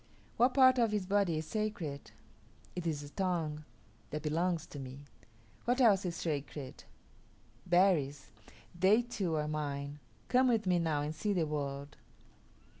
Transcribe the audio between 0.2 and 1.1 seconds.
What part of his